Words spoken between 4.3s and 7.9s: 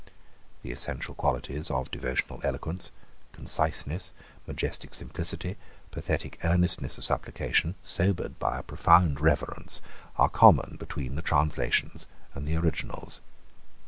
majestic simplicity, pathetic earnestness of supplication,